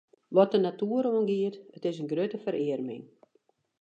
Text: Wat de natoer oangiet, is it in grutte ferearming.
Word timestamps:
Wat 0.37 0.51
de 0.53 0.59
natoer 0.63 1.05
oangiet, 1.11 1.55
is 1.77 1.81
it 1.89 1.99
in 2.01 2.09
grutte 2.11 2.39
ferearming. 2.45 3.03